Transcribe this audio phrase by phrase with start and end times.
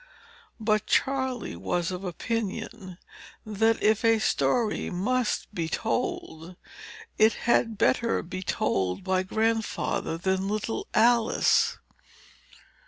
[0.59, 2.97] But Charley was of opinion,
[3.45, 6.55] that if a story must be told,
[7.19, 11.77] it had better be told by Grandfather, than little Alice.